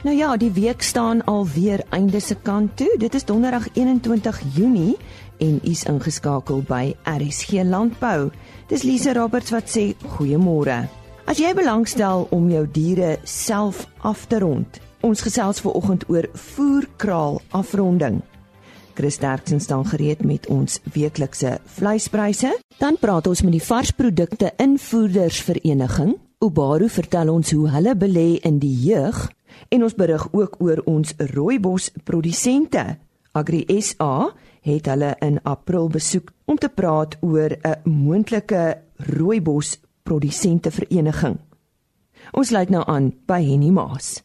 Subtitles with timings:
[0.00, 2.94] Nou ja, die week staan alweer einde se kant toe.
[2.98, 4.96] Dit is donderdag 21 Junie
[5.36, 8.30] en u's ingeskakel by RSG Landbou.
[8.72, 10.86] Dis Lise Roberts wat sê goeiemôre.
[11.28, 14.78] As jy belangstel om jou diere self af te rond.
[15.04, 18.22] Ons gesels ver oggend oor voerkraal afronding.
[18.96, 22.54] Chris Derksen staan gereed met ons weeklikse vleispryse.
[22.80, 26.16] Dan praat ons met die varsprodukte invoerdersvereniging.
[26.40, 29.28] Ubaru vertel ons hoe hulle belê in die jeug
[29.68, 32.98] en ons berig ook oor ons rooibos produsente.
[33.32, 34.32] Agri SA
[34.66, 41.38] het hulle in April besoek om te praat oor 'n moontlike rooibos produsente vereniging.
[42.32, 44.22] Ons sluit nou aan by Henny Maas.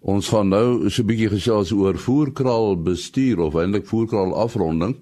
[0.00, 4.96] Ons gaan nou so 'n bietjie gesels oor voerkraal bestuur of eintlik voerkraal afronding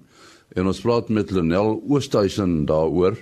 [0.55, 3.17] en ons praat met Lenel Oosthuizen daaroor.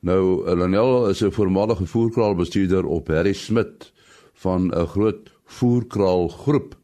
[0.00, 3.92] Nou Lenel is 'n voormalige voerkraal bestuurder op Harry Smit
[4.34, 6.74] van 'n groot voerkraal groep.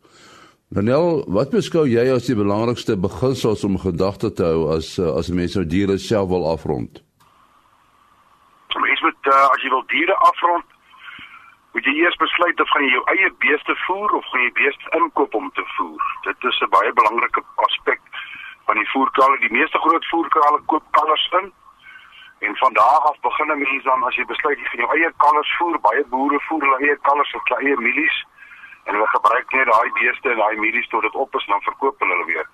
[0.72, 5.58] Lenel, wat beskou jy as die belangrikste beginsels om gedagte te hou as as mense
[5.58, 7.02] nou diere self wil afrond?
[8.84, 10.64] Mense moet uh, as jy wil diere afrond,
[11.76, 14.96] moet jy eers besluit of gaan jy jou eie beeste voer of gaan jy beeste
[15.00, 16.08] inkoop om te voer.
[16.24, 18.00] Dit is 'n baie belangrike aspek
[18.64, 19.44] van die voerkrale.
[19.44, 21.52] Die meeste groot voerkrale koop kalvers in.
[22.48, 25.12] En van daar af begin 'n mens dan as jy besluit jy gaan jou eie
[25.16, 28.24] kalvers voer, baie boere voer hulle eie kalvers of hulle eie mielies
[28.84, 31.62] en hulle gebruik net daai beeste en daai mielies tot dit op is en dan
[31.62, 32.48] verkoop hulle hulle weer.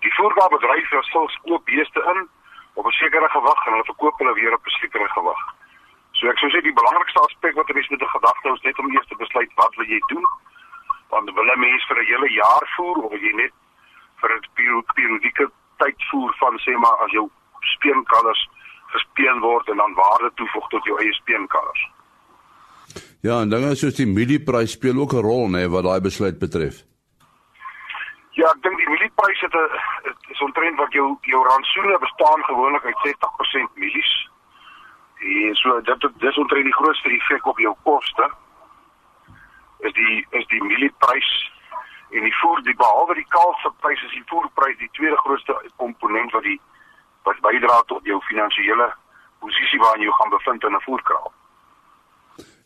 [0.00, 2.28] Die voerkraalbedryf sal koop beeste in
[2.74, 5.40] op 'n sekere gewig en hulle verkoop hulle weer op 'n sekere gewig.
[6.12, 8.62] So ek sou sê die belangrikste aspek wat 'n mens moet in gedagte hou is
[8.68, 10.26] net om eers te besluit wat wil jy doen.
[11.08, 13.52] Want wil 'n mens vir 'n hele jaar voer of wil jy net
[14.20, 18.48] vir 'n periodieke tyd voer van sê maar as jou speenkalvers
[18.86, 21.90] gespeen word en dan waarde toevoeg tot jou eie speenkalvers.
[23.22, 26.84] Ja, en dinge soos die mielieprys speel ook 'n rol nê wat daai besluit betref.
[28.30, 29.68] Ja, ek dink die mielieprys het 'n
[30.32, 34.28] is omtrent wat jou jou rantsoene bestaan gewoonlik uit 60% mielies.
[35.18, 38.30] En so dit dis omtrent die grootste effek op jou koste.
[39.78, 41.52] Is die is die mielieprys
[42.10, 46.42] en die voer die behalwe die kalfsprys is die voerprys die tweede grootste komponent wat
[46.42, 46.60] die
[47.22, 48.94] wat bydra tot jou finansiële
[49.38, 51.32] posisie waarin jy gaan bevind in 'n voerkraal.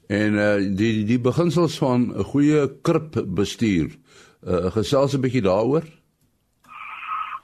[0.09, 3.91] En uh die die beginsels van 'n goeie krip bestuur.
[4.42, 5.84] Uh gesels 'n bietjie daaroor?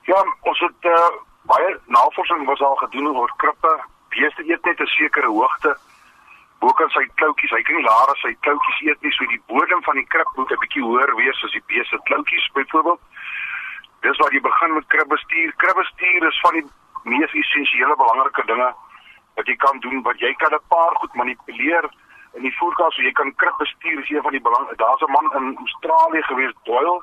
[0.05, 1.09] Ja, ons het uh
[1.41, 3.83] baie navorsing was al gedoen oor krippe.
[4.09, 5.77] Beeste eet net 'n sekere hoogte
[6.59, 7.51] bokant sy kloutjies.
[7.51, 10.29] Hy kan nie laer as sy kloutjies eet nie, so die bodem van die krip
[10.35, 13.01] moet 'n bietjie hoër wees as die beeste kloutjies byvoorbeeld.
[14.01, 15.53] Dis waar jy begin met krib bestuur.
[15.57, 16.67] Krib bestuur is van die
[17.03, 18.69] mees essensiële belangrike dinge
[19.35, 21.89] wat jy kan doen wat jy kan 'n paar goed manipuleer
[22.33, 25.11] in die voerkas so jy kan krip bestuur is een van die belang daar's 'n
[25.11, 27.01] man in Australië gewees Doyle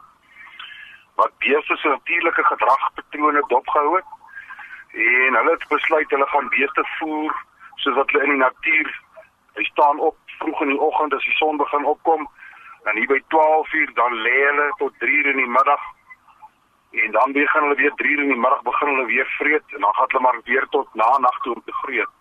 [1.15, 4.09] wat beeste se natuurlike gedragspatrone dopgehou het
[4.93, 7.37] en hulle het besluit hulle gaan beeste voer
[7.75, 8.89] soos wat hulle in die natuur
[9.55, 12.29] hy staan op vroeg in die oggend as die son begin opkom
[12.85, 15.83] en hier by 12:00 dan lê hulle tot 3:00 in die middag
[16.91, 19.95] en dan begin hulle weer 3:00 in die middag begin hulle weer vreet en dan
[19.95, 22.18] gaan hulle maar weer tot na nag toe om te vreet.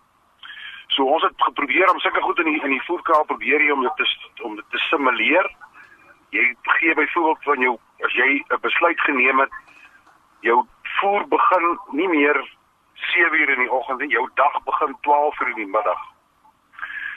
[0.94, 3.82] So ons het geprobeer om sulke goed in die in die voerkraal probeer jy om
[3.82, 5.48] dit te om dit te simuleer.
[6.30, 9.52] Jy gee byvoorbeeld van jou as jy 'n besluit geneem het
[10.40, 10.66] jou
[11.00, 12.38] voer begin nie meer
[12.94, 16.00] 7:00 in die oggend nie, jou dag begin 12:00 in die middag.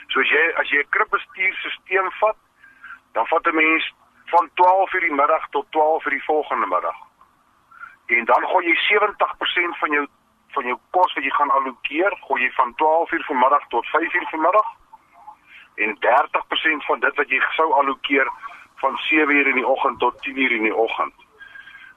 [0.08, 2.36] So as jy as jy 'n kripbestuurstelsel vat,
[3.12, 3.94] dan vat 'n mens
[4.26, 6.96] van 12:00 die middag tot 12:00 die volgende middag
[8.06, 10.06] en dan gooi jy 70% van jou
[10.52, 14.68] van jou kos wat jy gaan allokeer, gooi jy van 12:00 vanmiddag tot 5:00 vanmiddag
[15.74, 18.28] en 30% van dit wat jy sou allokeer
[18.76, 21.14] van 7:00 in die oggend tot 10:00 in die oggend.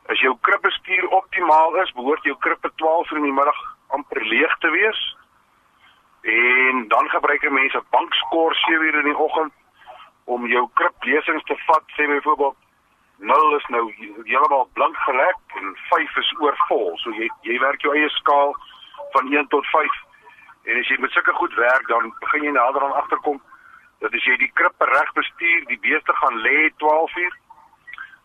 [0.05, 4.69] As jou kripbestuur optimaal is, behoort jou krippe 12:00 in die middag amper leeg te
[4.69, 5.15] wees.
[6.21, 9.53] En dan gebruik mense bankskor 7:00 in die oggend
[10.25, 12.55] om jou kriplesings te vat, sê byvoorbeeld
[13.17, 16.97] 0 is nou heeltemal blank gelek en 5 is oorvol.
[16.97, 18.55] So jy jy werk jou eie skaal
[19.13, 19.99] van 1 tot 5.
[20.65, 23.41] En as jy met sulke goed werk, dan begin jy nader aan agterkom
[24.03, 27.37] dat as jy die krippe reg bestuur, die beeste gaan lê 12 uur.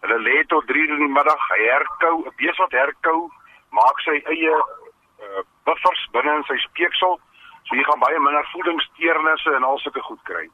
[0.01, 1.49] Hulle lê tot 3 uur in die middag.
[1.49, 3.31] Hy herkou, 'n bees wat herkou,
[3.71, 7.21] maak sy eie uh, buffers binne in sy speeksel.
[7.69, 10.49] So jy gaan baie minder voedingsteernisse en al sulke goed kry.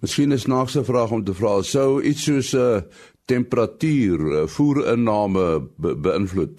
[0.00, 2.82] Miskien is naakse vraag om te vra, sou iets soos 'n uh,
[3.26, 5.46] temperatuur, uh, voerinname
[5.82, 6.58] be beïnvloed?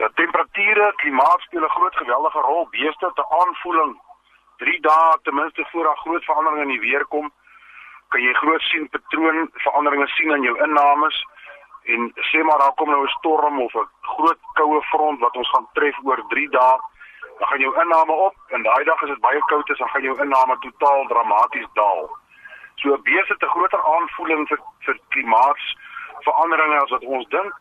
[0.00, 2.66] Ja, temperature, klimaat speel 'n groot geweldige rol.
[2.70, 3.92] Beeste te aanvoeling
[4.56, 7.30] 3 dae ten minste voor daar groot veranderinge in die weer kom,
[8.08, 11.16] kan jy groot sien patroon veranderinge sien in jou innames
[11.92, 12.00] en
[12.30, 15.68] sê maar daar kom nou 'n storm of 'n groot koue front wat ons gaan
[15.72, 16.76] tref oor 3 dae
[17.42, 20.02] dan gaan jou inname op en daai dag as dit baie koud is dan gaan
[20.02, 22.04] jou inname totaal dramaties daal.
[22.74, 27.56] So besig te groter aanvoeling vir vir klimaatsveranderinge as wat ons dink,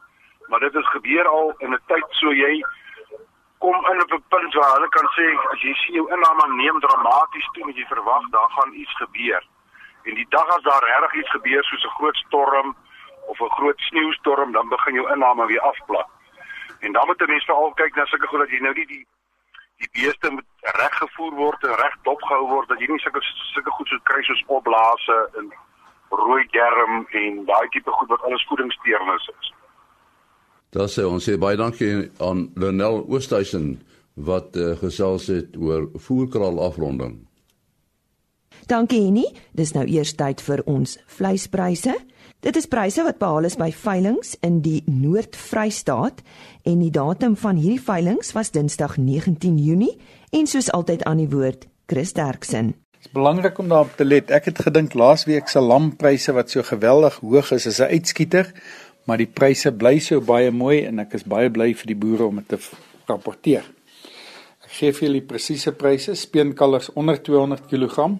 [0.47, 2.61] maar dit het gebeur al in 'n tyd so jy
[3.57, 6.79] kom in op 'n punt waar hulle kan sê as jy sien jou inname neem
[6.79, 9.43] dramaties toe en jy verwag daar gaan iets gebeur.
[10.03, 12.75] En die dag as daar regtig iets gebeur soos 'n groot storm
[13.27, 16.07] of 'n groot sneeustorm, dan begin jou inname weer afplat.
[16.79, 19.07] En dan moet jy mens veral kyk na sulke goed dat jy nou nie die
[19.81, 20.47] die beeste moet
[20.81, 23.21] reg gevoer word en reg dopgehou word dat jy nie sulke
[23.53, 25.49] sulke goed soos kry soos opblaase en
[26.11, 29.49] rooi germ en daai tipe goed wat alles voedingssteurnisse is.
[30.75, 33.73] Daar sê ons sê baie dankie aan Lenel Oosthuizen
[34.15, 37.17] wat uh, gesels het oor voerkraal afronding.
[38.67, 39.25] Dankie Henny,
[39.57, 41.95] dis nou eers tyd vir ons vleispryse.
[42.41, 46.23] Dit is pryse wat behaal is by veilinge in die Noord-Vrystaat
[46.65, 49.91] en die datum van hierdie veilinge was Dinsdag 19 Junie
[50.33, 52.73] en soos altyd aan die woord Chris Derksen.
[52.97, 54.33] Dit is belangrik om daarop te let.
[54.33, 58.49] Ek het gedink laasweek se lampryse wat so geweldig hoog is, is 'n uitskieter,
[59.05, 62.25] maar die pryse bly so baie mooi en ek is baie bly vir die boere
[62.25, 62.57] om dit te
[63.05, 63.63] rapporteer.
[64.65, 66.15] Ek gee vir julle presiese pryse.
[66.15, 68.17] Speenkalvers onder 200 kg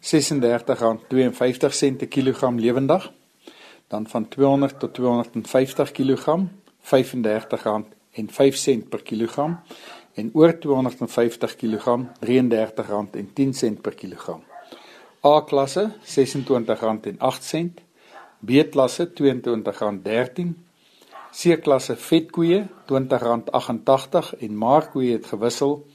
[0.00, 3.12] R36.52 per kilogram lewendig
[3.92, 6.36] dan van 200 tot 250 kg
[6.92, 7.64] R35
[8.12, 9.60] en 5 sent per kilogram
[10.14, 14.42] en oor 250 kg R33 en 10 sent per kilogram.
[15.24, 17.80] A klasse R26 en 8 sent,
[18.40, 20.56] B klasse R22 en 13,
[21.32, 25.86] C klasse vetkoeie R20.88 en maarkoeie het gewissel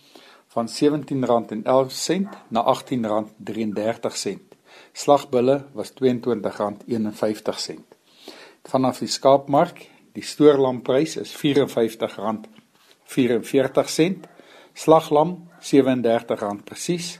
[0.54, 4.56] van R17 en 11 sent na R18 33 sent.
[4.94, 7.87] Slagbulle was R22.51.
[8.68, 14.16] Vanaf die skaapmark, die stoorlamprys is R54.44.
[14.78, 17.20] Slaglam R37 presies.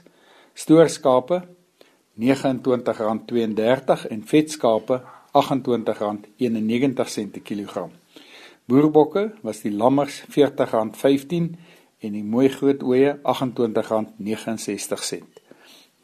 [0.54, 1.42] Stoorskape
[2.18, 5.02] R29.32 en vetskape
[5.32, 7.90] R28.91 per kilogram.
[8.68, 11.56] Boerbokke was die lammers R40.15
[12.04, 15.38] en die mooi groot ooe R28.69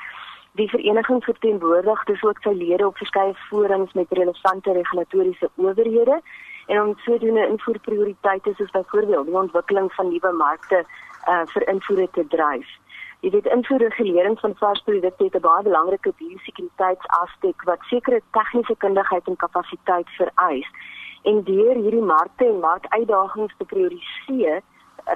[0.52, 6.22] Die vereniging verteenwoordig dus ook sy lede op verskeie forums met relevante regulatoriese owerhede
[6.68, 10.84] en om sodoende invoerprioriteite soos byvoorbeeld die ontwikkeling van nuwe markte
[11.28, 12.68] uh, vir invoere te dryf.
[13.20, 19.36] Jy weet invoerregulering van varsprodukte het 'n baie belangrike biosekuriteitsaspek wat sekere tegniese kundigheid en
[19.36, 20.70] kapasiteit vereis.
[21.24, 24.62] En deur hierdie markte en markuitdagings te prioriseer,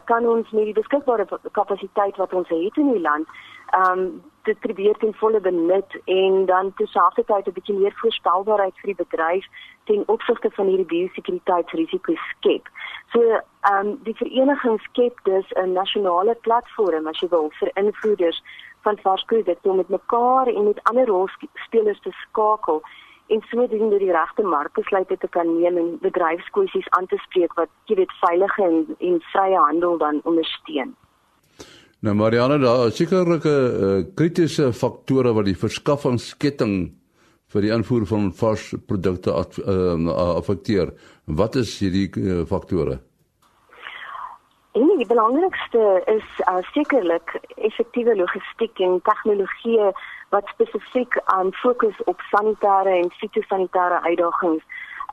[0.04, 3.28] kan ons met die beskikbare kapasiteit wat ons het in die land,
[3.72, 8.90] ehm um, dit probeer ten volle benut en dan terselfdertyd 'n bietjie meer voorspelbaarheid vir
[8.92, 9.46] die bedryf
[9.84, 12.68] ten opsigte van hierdie biosekuriteitsrisiko's skep.
[13.12, 18.44] So, ehm um, die vereniging skep dus 'n nasionale platform as jy wil vir invoerders
[18.82, 22.82] van varsprodukte om met mekaar en met ander rolspelers te skakel
[23.28, 27.96] en sodoende die regte markbesluite te kan neem en bedryfskwessies aan te spreek wat jy
[27.96, 30.96] weet veilige en, en vrye handel dan ondersteun.
[32.04, 36.74] Nou Marianne, daar is sekerlike uh, kritiese faktore wat die verskaffingsketting
[37.54, 40.92] vir die invoer van vars produkte ehm, affekteer.
[41.40, 42.98] Wat is hierdie uh, faktore?
[44.76, 49.94] En die belangrikste is uh, sekerlik effektiewe logistiek en tegnologie
[50.36, 54.68] wat spesifiek aan um, fokus op sanitêre en fitosanitêre uitdagings.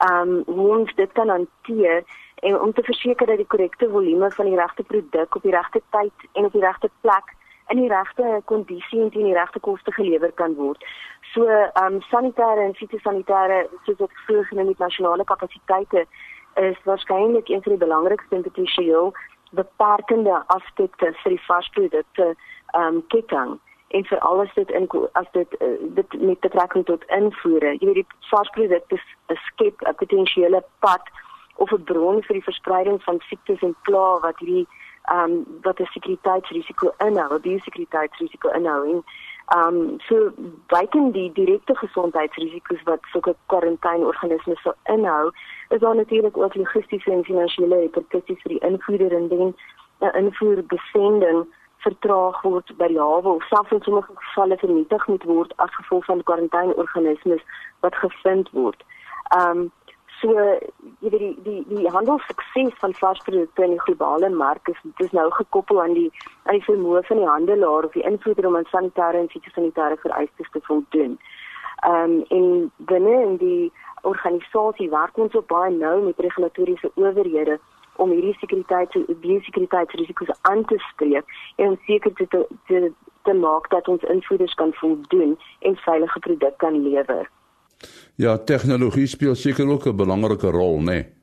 [0.09, 2.03] Ehm um, hoe ons dit kan hanteer
[2.41, 5.83] en om te verseker dat die korrekte volume van die regte produk op die regte
[5.91, 7.35] tyd en op die regte plek
[7.69, 10.85] in die regte kondisie en teen die regte koste gelewer kan word.
[11.33, 16.07] So ehm um, sanitêre en fitosanitêre soos wat vroeër genoem het nasionale kapasiteite
[16.55, 19.13] is waarskynlik een van die belangrikste potensieel
[19.51, 23.59] beperkende aspekte vir die varsprodukte ehm um, ketting
[23.91, 27.77] en vir alles dit in as dit uh, dit met betrekking tot invoere.
[27.79, 28.99] Jy weet die varsprodukte
[29.47, 31.03] skep 'n potensiële pad
[31.63, 34.67] of 'n bron vir die verspreiding van siektes en pla wat hierdie
[35.05, 39.05] ehm um, wat 'n sekuriteitsrisiko inhou, 'n biosekuriteitsrisiko inhou en
[39.57, 40.33] ehm um, so
[40.67, 45.31] buiten die direkte gesondheidsrisiko's wat sulke kwarantaineorganismes sou inhou,
[45.69, 49.55] is daar natuurlik ook logistiese en finansiële reperkusies vir die invoerder en dan
[50.01, 55.53] 'n invoerbesending vertraag word by die hawe of selfs in sommige gevalle vernietig moet word
[55.57, 57.43] as gevolg van kwarantaineorganismes
[57.81, 58.85] wat gevind word.
[59.37, 59.71] Ehm um,
[60.21, 60.33] so
[61.01, 65.27] jy weet die die die handelssukses van varsprodukte in die globale mark is dis nou
[65.37, 66.09] gekoppel aan die
[66.45, 70.51] aan die vermoë van die handelaar of die invoerder om aan sanitêre en fitosanitêre vereistes
[70.53, 71.19] te voldoen.
[71.89, 73.73] Ehm um, en binne in die
[74.03, 77.59] organisasie werk ons op baie nou met regulatoriese owerhede
[77.97, 81.25] om hierdie sekuriteit biosekuriteitsrisiko's aan te spreek
[81.57, 86.83] en seker te, te te maak dat ons invoerders kan voldoen en veilige produk kan
[86.83, 87.29] lewer.
[88.17, 90.85] Ja, tegnologie speel seker ook 'n belangrike rol, né?
[90.85, 91.19] Nee?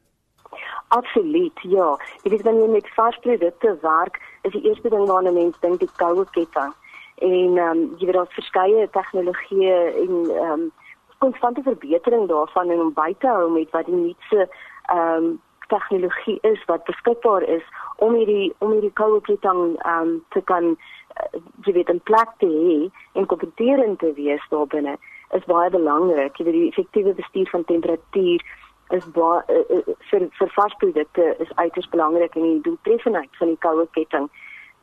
[0.88, 2.00] Absoluut, ja.
[2.24, 5.90] Ek weet wanneer jy met varsprodukte werk, is die eerste ding waarna mense dink die
[6.00, 6.74] koue ketting.
[7.16, 10.72] En ehm um, jy weet daar's verskeie tegnologieë en ehm um,
[11.18, 16.38] konstante verbetering daarvan en om by te hou met wat die nuutste ehm um, tegnologie
[16.48, 17.66] is wat beskikbaar is
[17.98, 22.32] om hierdie om hierdie koue ketting ehm um, te kan uh, jy weet 'n plek
[22.38, 22.80] te hê
[23.20, 24.96] en kompeterend te wees daar binne
[25.36, 26.38] is baie belangrik.
[26.38, 28.44] Jy weet die effektiewe bestuur van temperatuur
[28.90, 33.60] is baie uh, uh, vir vir varsprodukte is uiters belangrik en die doeltreffendheid van die
[33.66, 34.30] koue ketting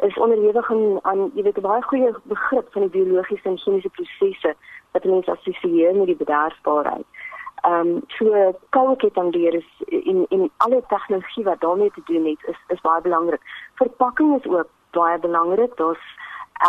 [0.06, 0.70] is onderhewig
[1.02, 4.54] aan jy weet 'n baie goeie begrip van die biologiese en chemiese prosesse
[4.92, 7.06] wat mense assosieer met die bederfbaarheid.
[7.64, 12.44] Ehm um, so koue kettingdeur is in in alle tegnologie wat daarmee te doen het
[12.52, 13.40] is is baie belangrik.
[13.74, 15.76] Verpakking is ook baie belangrik.
[15.76, 16.04] Daar's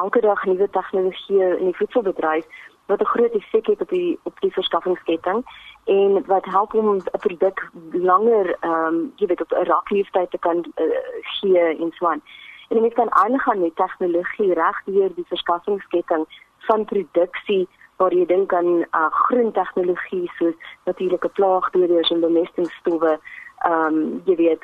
[0.02, 2.46] elke dag nuwe tegnologie in die voedselbedryf
[2.86, 5.46] wat 'n groot effek het op die op die verskaffingsketting
[5.86, 10.38] en wat help om 'n produk langer ehm um, jy weet op 'n rakleeftyd te
[10.38, 10.86] kan uh,
[11.22, 12.22] gee en so aan.
[12.70, 16.26] En jy kan aangaan met tegnologie reg deur die verskaffingsketting
[16.58, 23.20] van produksie waar jy dink aan uh, groen tegnologie soos natuurlike plaagdoders en bemestingsstowwe
[23.58, 24.64] ehm um, jy weet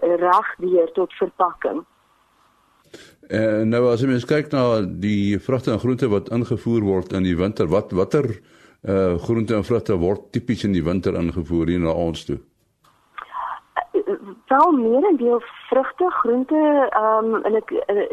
[0.00, 1.84] reg weer tot verpakking.
[3.30, 7.22] En nou as jy mens kyk na die vrugte en groente wat ingevoer word in
[7.22, 8.34] die winter, wat watter
[8.82, 12.40] uh groente en vrugte word tipies in die winter ingevoer hier na ons toe?
[14.50, 18.08] Wel meer en deel vrugte, groente, ehm um, en ek uh,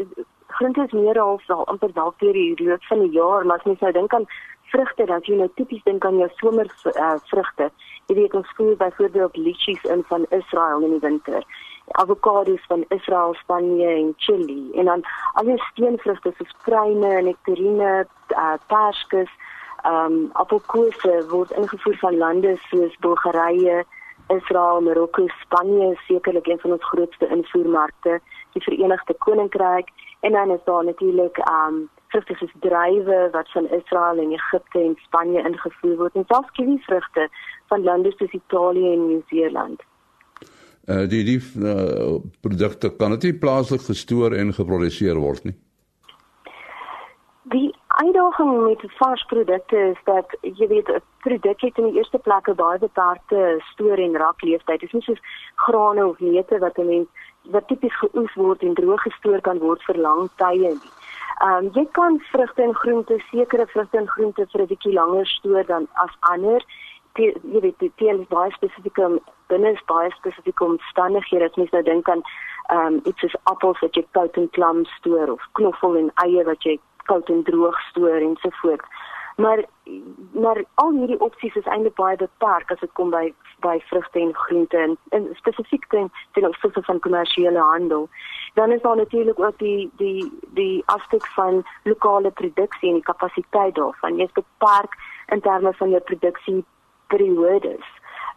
[0.46, 3.66] groente is meer al wel amper dalk deur die loop van die jaar, maar as
[3.66, 4.28] mens nou dink aan
[4.70, 7.68] vrugte, dan jy nou tipies dink aan jou somer uh.
[8.06, 11.44] Jy weet ons voer byvoorbeeld lychees in van Israel in die winter.
[11.90, 14.70] Avokados van Israel, Spanje en Chili.
[14.74, 19.30] En dan al die steenvrugte soos pruime, nektarine, uh, perskes,
[19.82, 23.82] ehm um, appelkose word ingevoer van lande soos Bulgarië,
[24.28, 28.20] Israel, Marokko, Spanje, sekerlik een van ons grootste invoermarkte,
[28.52, 29.88] die Verenigde Koninkryk.
[30.20, 34.96] En dan is daar natuurlik um vrugte soos druiwe wat van Israel en Egipte en
[35.02, 36.14] Spanje ingevoer word.
[36.14, 37.28] En selfs kiwi vrugte
[37.66, 39.82] van lande soos Italië en Nieu-Seeland.
[40.90, 45.54] Uh die die uh, produkte kan dit nie plaaslik gestoor en geproduseer word nie.
[47.52, 52.48] Die uitdaging met varsprodukte is dat jy weet 'n produk het in die eerste plek
[52.48, 54.80] 'n baie beperkte stoor en rak leeftyd.
[54.80, 55.22] Dit is nie soos
[55.54, 57.08] grane of neute wat 'n mens
[57.42, 60.90] wat tipies geoes word en droog gestoor kan word vir lang tye nie.
[61.40, 65.26] Ehm um, jy kan vrugte en groente, sekere vrugte en groente vir 'n bietjie langer
[65.26, 66.64] stoor dan as ander.
[67.14, 68.98] Die, jy weet dit is baie spesifiek
[69.52, 71.50] binne baie spesifieke omstandighede.
[71.50, 72.22] As mens nou dink aan
[72.70, 76.44] ehm um, iets soos appels wat jy koud en klam stoor of knoffel en eie
[76.46, 76.78] wat jy
[77.10, 78.86] koud en droog stoor en so voort.
[79.36, 79.64] Maar
[80.32, 83.32] maar al hierdie opsies is eintlik baie beperk as dit kom by
[83.64, 88.08] by vrugte en groente en, en spesifiek ten ten opsigte van kommersiële handel.
[88.54, 93.74] Dan is daar natuurlik ook die die die aspek van lokale produksie en die kapasiteit
[93.74, 94.16] daarvan.
[94.16, 96.64] Jy is beperk in terme van jou produksie
[97.06, 97.86] periodes.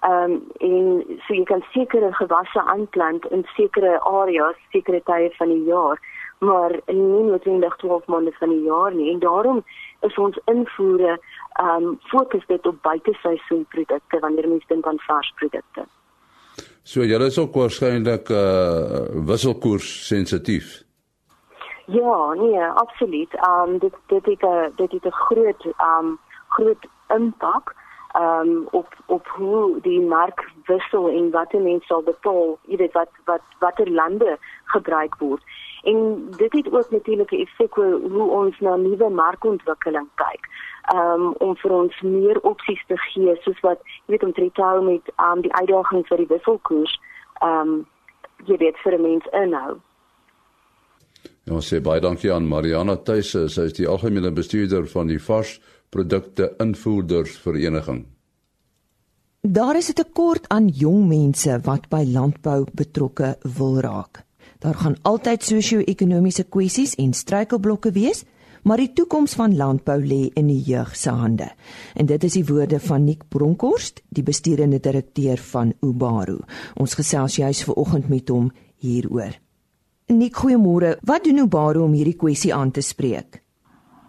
[0.04, 5.52] Ehm um, en so jy kan sekere gewasse aanplant in sekere areas, sekere tye van
[5.54, 6.00] die jaar,
[6.44, 9.12] maar nie noodwendig 12 maande van die jaar nie.
[9.14, 9.62] En daarom
[10.02, 15.86] is ons invoere ehm um, fokus dit op buiteseisoenprodukte wanneer mens dink aan varsprodukte.
[16.84, 20.82] So julle is ook waarskynlik uh wisselkoers sensitief.
[21.86, 23.36] Ja, nee, absoluut.
[23.36, 27.74] Ehm um, dit dit het 'n dit het 'n groot ehm um, groot impak
[28.14, 32.94] ehm um, op op hoe die mark wissel en wat mense sal betaal, jy weet
[32.94, 35.42] wat wat watter lande gebruik word.
[35.84, 40.44] En dit het ook natuurlik 'n effek op hoe ons na nuwe markontwikkeling kyk.
[40.96, 44.84] Um, om vir ons meer opsies te gee soos wat jy weet om te hou
[44.84, 47.00] met um, die uitdagings vir die wisselkoers
[47.44, 47.88] um,
[48.46, 49.80] jy weet vir 'n mens inhou.
[51.44, 55.60] Ja, sê baie dankie aan Mariana Tuise, sy is die algemene bestuurder van die Vars
[55.94, 58.06] Produkte Invoerders Vereniging.
[59.42, 64.26] Daar is 'n tekort aan jong mense wat by landbou betrokke wil raak.
[64.60, 68.24] Daar gaan altyd sosio-ekonomiese kwessies en struikelblokke wees,
[68.64, 71.52] maar die toekoms van landbou lê in die jeug se hande.
[71.94, 76.40] En dit is die woorde van Nick Bronkhorst, die besturende direkteur van Ubaro.
[76.74, 79.40] Ons gesels juis ver oggend met hom hieroor.
[80.08, 80.98] Nick, goeiemôre.
[81.02, 83.44] Wat doen Ubaro om hierdie kwessie aan te spreek?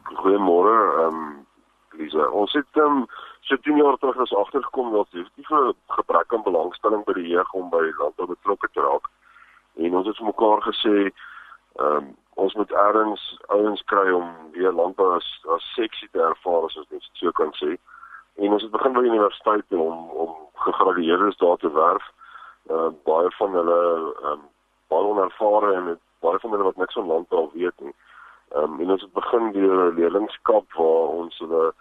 [0.04, 0.63] Goeiemôre.
[2.34, 3.04] Ons het um,
[3.46, 7.52] so 10 jaar terug as agtergekom dat definitief 'n gebrek aan belangstelling by die jeug
[7.52, 9.06] om by landbou betrokke te raak.
[9.76, 10.96] En ons het vir mekaar gesê
[11.74, 16.64] ehm um, ons moet eers ouens kry om weer landbou as as seksie te ervaar
[16.64, 17.76] as ons dit so kan sê.
[18.36, 22.10] En ons het begin by universiteit om om gegradueerdes daar te werf.
[22.70, 23.80] Ehm uh, baie van hulle
[24.22, 24.42] ehm um,
[24.88, 27.94] baie onervare en baie van hulle wat niks van landbou weet nie.
[28.54, 31.74] Ehm um, en ons het begin deur 'n leerlingskap waar ons hulle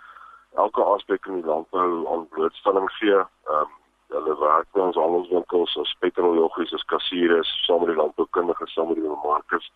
[0.55, 3.17] elke aspek in die landbou aan blootstelling gee.
[3.17, 3.72] Ehm um,
[4.13, 8.99] hulle werk by ons handelswinkels as petroljoggies, as kassiere, saam met die landboukundiges, saam met
[9.01, 9.71] die markers.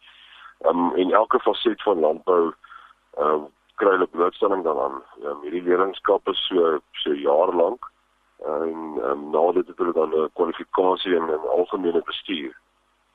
[0.65, 2.41] Ehm um, en elke faset van landbou
[3.17, 3.47] ehm um,
[3.77, 5.01] kry hulle blootstelling daaraan.
[5.21, 7.91] Ja, hierdie leerlingskap is so so jaar lank
[8.45, 8.61] en
[9.01, 12.53] ehm um, nou het hulle dan 'n kwalifikasie in, in algemene bestuur.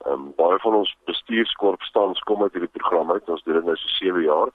[0.06, 3.28] Ehm um, baie van ons bestuurskorpstans kom uit hierdie program uit.
[3.28, 4.50] Ons doen dit nou so 7 jaar.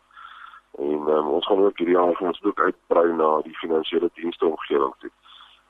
[0.78, 4.94] En um, ons gaan ook hierdie jaar ons ook uitbrei na die finansiële dienste omgewing
[5.00, 5.14] toe.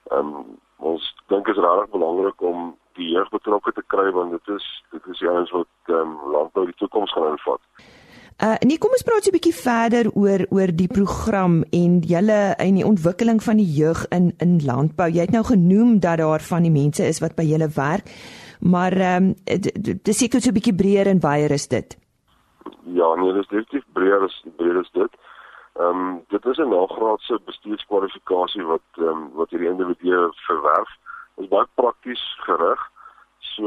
[0.09, 4.55] Ehm um, ons dink is regtig belangrik om die jeug betrokke te kry want dit
[4.55, 7.61] is dit is juist wat ehm um, landbou die toekoms gaan invat.
[8.37, 12.75] Uh nee, kom ons praat 'n bietjie verder oor oor die program en julle in
[12.75, 15.09] die ontwikkeling van die jeug in in landbou.
[15.09, 18.05] Jy het nou genoem dat daar van die mense is wat by julle werk
[18.59, 19.35] maar ehm um,
[19.81, 21.97] dit is seker so 'n bietjie breër en wyer is dit.
[22.83, 25.17] Ja, nee, dit is definitief breër is breër is dit.
[25.79, 30.91] Ehm um, dit is 'n nagraadse bestuurskwalifikasie wat ehm um, wat hierdie individue verwerf.
[31.35, 32.81] Is baie prakties gerig.
[33.39, 33.63] So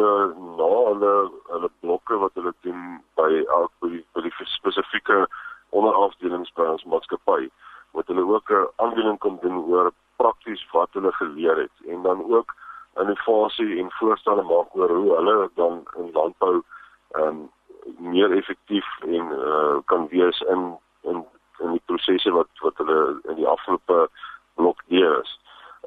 [0.58, 5.26] na hulle hulle blokke wat hulle doen by elk by die, by die spesifieke
[5.70, 7.50] onderafdelings by ons maatskappy,
[7.92, 12.24] wat hulle ook 'n aanbeveling kan doen oor prakties wat hulle geleer het en dan
[12.34, 12.54] ook
[13.00, 16.62] innovasie en voorstelle maak oor hoe hulle dan in landbou
[17.10, 17.50] ehm um,
[17.98, 21.24] meer effektief en uh, kan wees in in
[21.60, 24.08] in die prosesse wat wat hulle in die afgelope
[24.54, 25.38] blok deur is.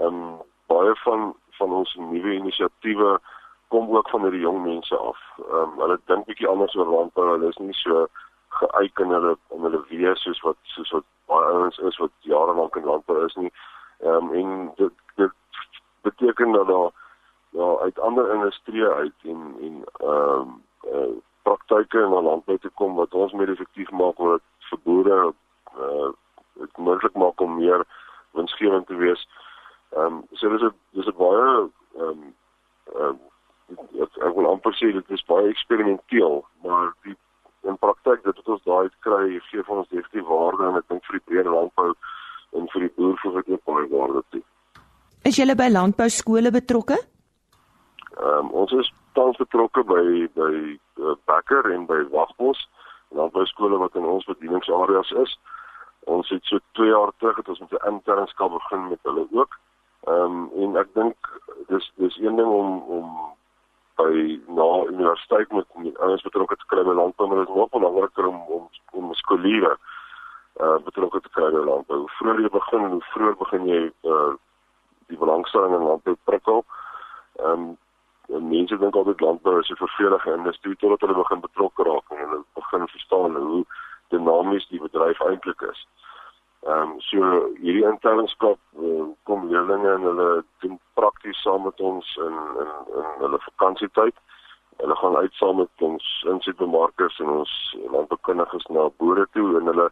[0.01, 3.19] Ehm um, baie van van ons nuwe inisiatiewe
[3.67, 5.19] kom ook van hierdie jong mense af.
[5.37, 7.29] Ehm um, hulle dink bietjie anders oor landbou.
[7.31, 8.07] Hulle is nie so
[8.59, 12.53] geëik in hulle in hulle wees soos wat soos wat baie ouens is wat jare
[12.59, 13.53] lank in landbou is nie.
[14.05, 15.37] Ehm um, en dit dit
[16.01, 16.91] beteken dat daar
[17.57, 20.61] ja uit ander industrieë uit en en ehm um,
[20.93, 21.13] uh,
[21.47, 25.19] praktyke in ons landbou te kom wat ons meer effektief maak om dit vir boere
[25.77, 26.12] uh
[26.62, 27.82] dit moontlik maak om meer
[28.38, 29.21] winsgewend te wees.
[29.97, 32.21] Ehm um, so dis 'n dis 'n baie ehm um,
[33.01, 33.19] ehm um,
[34.27, 37.15] ek wil amper sê dit is baie eksperimenteel, maar die
[37.63, 41.06] in praktyk dit wat ons daai kry gee vir ons definitief waarde en ek dink
[41.06, 41.93] vir die breër landbou
[42.58, 44.43] en vir die boer dit ook baie waarde toe.
[45.23, 46.97] Is jy by landbou skole betrokke?
[48.17, 50.54] Ehm um, ons is tans betrokke by by
[51.02, 52.62] uh, Becker en by Wagbos,
[53.13, 55.36] landbou skole wat in ons bedieningsareas is.
[56.12, 59.60] Ons het so 2 jaar terug het ons met 'n internskap begin met hulle ook.
[60.08, 61.15] Ehm um, en ek dink
[61.67, 63.08] dis dis een ding om om
[63.95, 65.67] by na universiteit met
[65.99, 69.78] ouens betrokke te kry by landbou, maar dit is nog belangriker om om om skooliere
[70.62, 71.97] uh betrokke te kry by landbou.
[71.97, 74.34] Hoe vroeër jy begin, hoe vroeër begin jy uh
[75.08, 76.65] die belangstelling in landbou prikkel.
[77.36, 77.78] Ehm um, En
[78.27, 82.43] mense dink altyd landbou is 'n vervelige industrie totdat hulle begin betrokke raak en hulle
[82.55, 83.65] begin verstaan hoe
[84.09, 85.88] dinamies die bedryf eintlik is.
[86.63, 87.19] Ehm um, so
[87.59, 93.09] hierdie internskap uh, kom leerlinge en hulle doen prakties saam met ons in in in
[93.23, 94.15] hulle vakansietyd.
[94.77, 99.89] Hulle gaan uit saam met ons insetbemarkers en ons landboukundiges na boere toe en hulle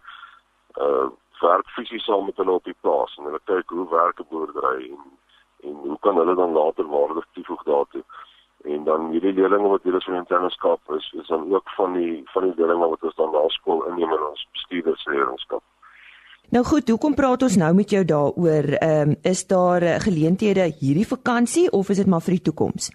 [0.86, 1.10] uh
[1.42, 4.92] werk fisies saam met hulle op die plaas en hulle kyk hoe werk 'n boerdery
[4.94, 5.02] en
[5.64, 8.04] en hoe kan hulle dan later waarde toevoeg daartoe.
[8.64, 12.22] En dan hierdie leerlinge wat hier is van internskap is is dan ook van die
[12.34, 15.64] van die leerlinge wat ons dan na skool inneem in ons bestuurdersleerlingskap.
[16.52, 18.66] Nou goed, hoekom praat ons nou met jou daaroor?
[18.78, 22.92] Ehm um, is daar uh, geleenthede hierdie vakansie of is dit maar vir die toekoms?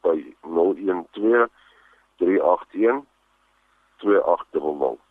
[0.00, 1.48] by 012
[2.16, 3.04] 381
[3.96, 5.01] 2800.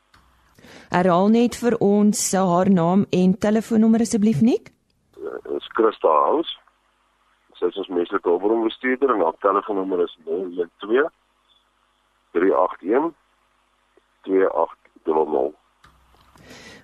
[0.89, 4.71] Herhaal net vir ons haar naam en telefoonnommer asseblief Nik.
[5.15, 6.58] Dit uh, is Christa House.
[7.60, 11.10] Sy is ons menslike hulpbronbestuurder en haar telefoonnommer is 012
[12.34, 13.13] 381
[14.26, 15.58] 2800.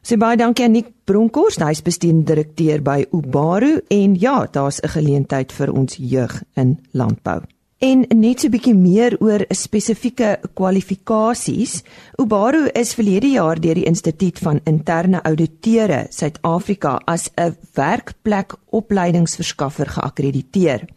[0.08, 4.94] Sê baie dankie aan Nick Bronkhorst, hy's bestuurende direkteur by Ubaru en ja, daar's 'n
[4.96, 7.42] geleentheid vir ons jeug in landbou.
[7.78, 11.84] En net so 'n bietjie meer oor spesifieke kwalifikasies.
[12.18, 19.88] Ubaru is verlede jaar deur die Instituut van Interne Auditeure Suid-Afrika as 'n werkplek opleidingsverskaffer
[19.88, 20.88] geakkrediteer.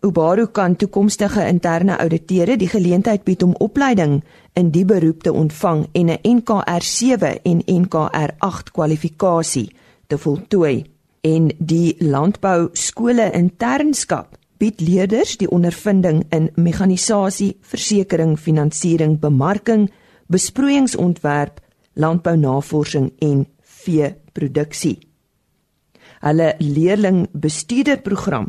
[0.00, 5.86] Ubaru kan toekomstige interne auditeure die geleentheid bied om opleiding in die beroep te ontvang
[5.92, 9.70] en 'n NKR7 en NKR8 kwalifikasie
[10.06, 10.84] te voltooi.
[11.20, 19.90] En die landbou skole internskap bied leerders die ondervinding in mekanisasie, versekerings, finansiering, bemarking,
[20.26, 21.60] besproeiingsontwerp,
[21.94, 24.98] landbounavorsing en veeproduksie.
[26.20, 28.48] Hulle leerling bestuurderprogram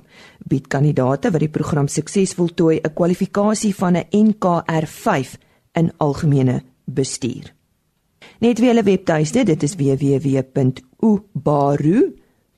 [0.50, 5.38] bied kandidate wat die program suksesvol tooi 'n kwalifikasie van 'n NKR5
[5.74, 7.54] in algemene bestuur.
[8.40, 9.76] Net weer hulle webtuiste, dit is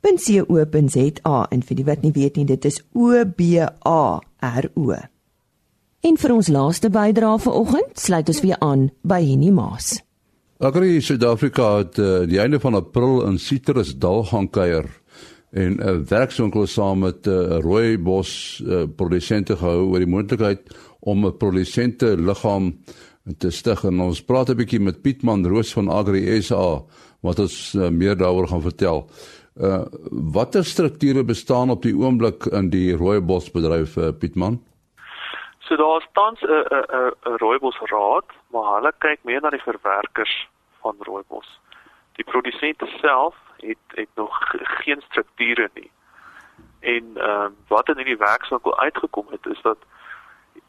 [0.01, 4.95] www.ubaru.co.za en vir die wat nie weet nie, dit is O B A R O.
[6.01, 9.99] En vir ons laaste bydrae vanoggend, sluit ons weer aan by Henny Maas.
[10.61, 14.89] Agri Suid-Afrika het uh, die einde van April in Citrusdal gaan kuier
[15.51, 20.61] en 'n uh, werkswinkel saam met 'n uh, rooibos uh, produsente gehou oor die moontlikheid
[20.99, 22.77] om 'n produsente liggaam
[23.37, 26.83] te stig en ons praat 'n bietjie met Pietman Roos van Agri SA
[27.21, 29.09] wat ons uh, meer daaroor gaan vertel.
[29.59, 29.85] Uh
[30.31, 34.61] watter strukture bestaan op die oomblik in die rooibosbedryf uh, Pietman?
[35.59, 40.47] So daar staan 'n 'n 'n rooibosraad, maar hulle kyk meer na die verwerkers
[40.81, 41.59] van rooibos.
[42.13, 44.31] Die produsente self het het nog
[44.83, 45.91] geen strukture nie.
[46.79, 49.77] En ehm uh, wat in hierdie werkswinkel uitgekom het is dat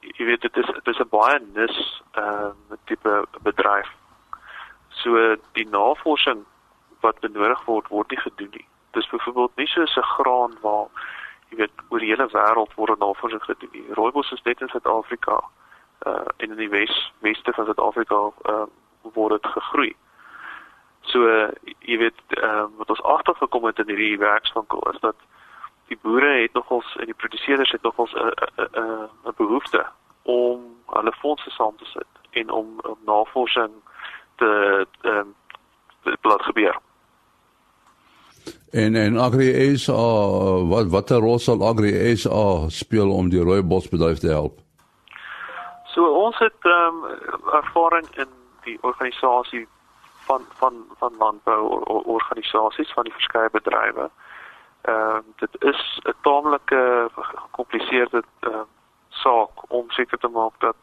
[0.01, 3.91] jy weet dit is dit is 'n baie nis ehm uh, tipe bedryf.
[4.89, 6.45] So die navorsing
[7.01, 8.67] wat benodig word word nie gedoen nie.
[8.93, 10.89] Dis byvoorbeeld nie soos 'n graan waar
[11.49, 13.85] jy weet oor die hele wêreld word navorsing gedoen nie.
[13.95, 15.41] Rooibos is net in Suid-Afrika
[16.07, 18.67] uh in die Wes Weste van Suid-Afrika uh
[19.03, 19.95] word dit gegroei.
[21.01, 21.27] So
[21.81, 25.17] jy weet uh, wat ons agtergekom het in hierdie werkswinkel is dat
[25.91, 28.31] die boere het nogals en die produseerders het nogals 'n
[28.81, 29.87] 'n 'n behoefte
[30.23, 33.73] om hulle fondse saam te sit en om, om navorsing
[34.37, 35.35] te ehm um,
[36.23, 36.79] laat gebeur.
[38.73, 40.03] En en Agri SA
[40.73, 44.61] wat watter rol sal Agri SA speel om die rooibosbedryf te help?
[45.93, 48.31] So ons het ehm um, ervaring in
[48.65, 49.67] die organisasie
[50.27, 51.61] van van van landbou
[52.17, 54.09] organisasies van die verskeie bedrywe.
[54.83, 58.65] Ehm uh, dit is 'n taamlike gecompliseerde uh,
[59.09, 60.77] saak om seker te maak dat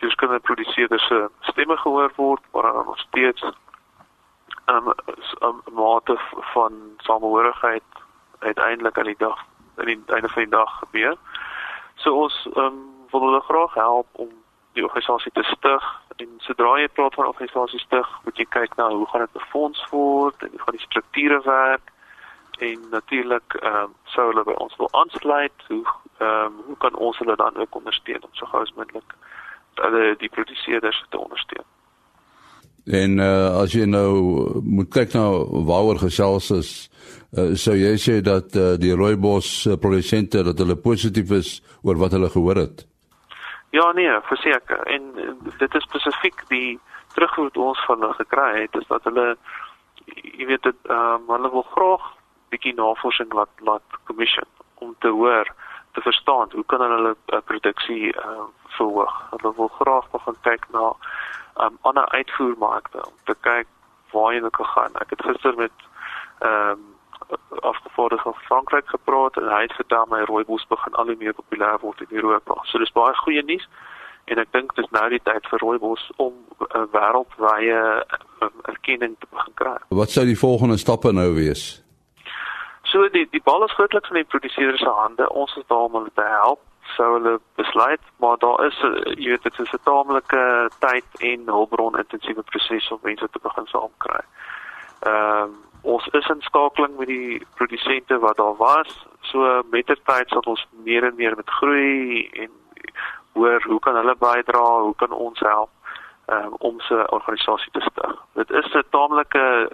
[0.00, 3.44] die verskillende produseerders se stemme gehoor word, maar dan nog steeds
[4.66, 4.92] um,
[5.40, 6.18] 'n mate
[6.54, 7.82] van samehorigheid
[8.38, 9.44] uiteindelik aan die dag
[9.76, 11.16] in die einde van die dag gebeur.
[11.94, 12.78] So ons um,
[13.10, 14.28] wil hulle graag help om
[14.72, 15.84] die organisasie te stig
[16.16, 19.86] en sodra jy praat van organisasie stig, moet jy kyk na hoe gaan dit befonds
[19.90, 21.92] word en hoe gaan die strukture werk
[22.58, 25.84] en natuurlik ehm um, sou hulle by ons wil aansluit, hoe
[26.18, 29.16] ehm um, hoe kan ons hulle dan ook ondersteun om so gou as moontlik
[29.74, 31.68] hulle die produseerders te ondersteun.
[32.86, 35.24] En uh, as jy nou moet kyk na
[35.66, 36.70] waaroor gesels is,
[37.34, 42.14] uh, sou jy sê dat uh, die rooibos produsente dat hulle positief is oor wat
[42.14, 42.86] hulle gehoor het?
[43.74, 44.86] Ja nee, verseker.
[44.86, 45.02] En
[45.58, 46.78] dit is spesifiek die
[47.14, 49.34] terugvoer wat ons van hulle gekry het is dat hulle
[50.06, 52.04] jy weet dit ehm um, hulle wil graag
[52.54, 54.46] bietjie navorsing laat laat commission
[54.84, 55.50] om te hoor
[55.96, 58.46] te verstaan hoe kan hulle uh, produksie uh,
[58.76, 59.14] verhoog.
[59.30, 60.92] Hulle wil graag begin kyk na
[61.60, 63.66] um ander uitvoermarkte om te kyk
[64.12, 65.00] waar jy kan gaan.
[65.00, 65.72] Ek het gister met
[66.38, 66.94] ehm um,
[67.60, 71.78] afgevaardig van Frankryk gepraat en hy het vertel my rooibos begin al hoe meer populêr
[71.80, 72.54] word in Europa.
[72.62, 73.68] So dis baie goeie nuus
[74.24, 79.16] en ek dink dis nou die tyd vir rooibos om 'n uh, wêreldwye uh, erkenning
[79.18, 79.76] te begin kry.
[79.88, 81.82] Wat sou die volgende stappe nou wees?
[82.82, 85.30] So die die bal is grootliks in die produseerders se hande.
[85.30, 86.60] Ons is daar om hulle te help
[86.96, 90.42] sou hulle besluit, maar daar is eh, jy weet dit is 'n taamlike
[90.78, 94.24] tyd en hulpbron intensiewe proses om mense te begin saamkry.
[95.00, 95.54] Ehm um,
[95.86, 99.06] ons is in skakeling met die produsente wat daar was.
[99.20, 102.50] So met ter tyd sal ons meer en meer met groei en
[103.32, 105.70] hoor hoe kan hulle bydra, hoe kan ons help
[106.26, 108.14] um, om se organisasie te stig.
[108.32, 109.70] Dit is 'n taamlike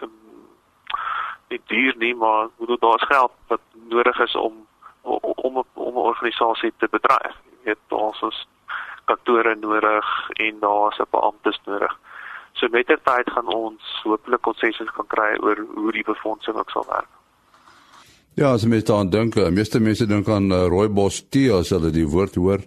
[0.00, 0.12] um,
[1.48, 4.66] nie duur nie, maar moet daar's geld wat nodig is om
[5.06, 7.34] om om 'n organisasie te bedryf.
[7.50, 8.48] Jy weet daar's ons
[9.04, 10.06] kantore nodig
[10.46, 11.92] en daar's 'n beamptes nodig.
[12.52, 16.70] So met die tyd gaan ons hopelik konsensus kan kry oor hoe die befondsing ook
[16.70, 17.12] sal werk.
[18.34, 21.90] Ja, as mens daaraan dink, die meeste mense dink aan uh, rooibos tee as hulle
[21.90, 22.60] die woord hoor,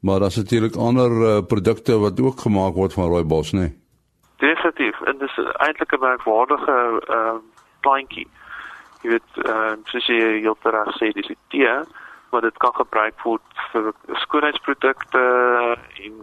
[0.00, 3.60] maar daar's natuurlik ander uh, produkte wat ook gemaak word van rooibos, né?
[3.60, 3.72] Nee?
[4.36, 7.40] Definitief, en dis eintlik 'n merkwaardige ehm uh,
[7.80, 8.28] plantjie
[9.06, 11.74] jy weet uh, soos jy heel reg sê dis tee
[12.32, 13.92] maar dit kan gebruik word vir
[14.24, 15.22] skoonheidsprodukte
[16.06, 16.16] en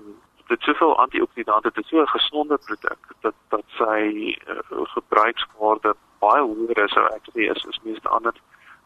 [0.51, 6.43] dit soveel antioksidante dit is so 'n gesonde produk dat dat sy uh, gebruikswaarde baie
[6.43, 8.35] hoër is as dit is as meeste ander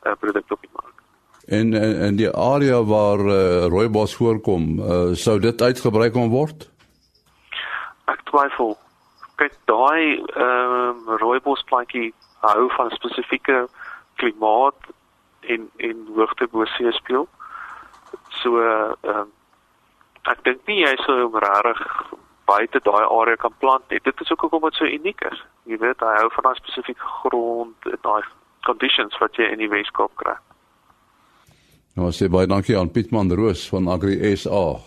[0.06, 0.98] uh, produkte op die mark.
[1.48, 6.70] En en en die area waar uh, rooibos voorkom, uh, sou dit uitgebruik kon word?
[8.06, 8.78] Ek twyfel.
[9.36, 10.74] Kyk, daai ehm
[11.08, 13.68] um, rooibosplantjie hou van spesifieke
[14.22, 14.92] klimaat
[15.54, 17.28] en en hoogte bo see speel.
[18.42, 19.26] So ehm uh,
[20.32, 21.84] ek dink nie jy sou hom regtig
[22.48, 24.00] buite daai area kan plant nie.
[24.04, 25.40] Dit is ook hoekom dit so uniek is.
[25.68, 28.24] Jy weet, hy hou van 'n spesifieke grond en daai
[28.68, 30.36] conditions wat jy in die Weskaap kry.
[31.96, 34.80] Nou sê baie dankie aan Pietman Roos van Agri SA.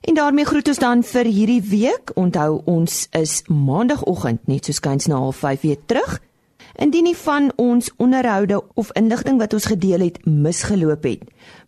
[0.00, 2.12] En daarmee groet ons dan vir hierdie week.
[2.14, 6.20] Onthou ons is maandagooggend net so skuins na 05:30 weer terug.
[6.78, 11.20] Indien nie van ons onderhoude of inligting wat ons gedeel het misgeloop het,